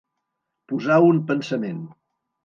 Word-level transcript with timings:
Posar 0.71 0.95
un 1.09 1.19
pensament. 1.31 1.83